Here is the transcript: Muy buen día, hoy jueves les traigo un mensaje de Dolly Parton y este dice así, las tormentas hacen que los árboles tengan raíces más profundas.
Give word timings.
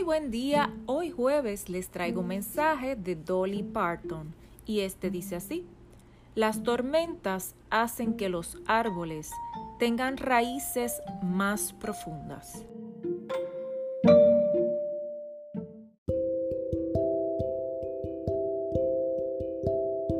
Muy 0.00 0.06
buen 0.06 0.30
día, 0.30 0.72
hoy 0.86 1.10
jueves 1.10 1.68
les 1.68 1.90
traigo 1.90 2.22
un 2.22 2.28
mensaje 2.28 2.96
de 2.96 3.16
Dolly 3.16 3.62
Parton 3.62 4.32
y 4.64 4.80
este 4.80 5.10
dice 5.10 5.36
así, 5.36 5.66
las 6.34 6.62
tormentas 6.62 7.54
hacen 7.68 8.16
que 8.16 8.30
los 8.30 8.56
árboles 8.64 9.30
tengan 9.78 10.16
raíces 10.16 11.02
más 11.22 11.74
profundas. 11.74 12.64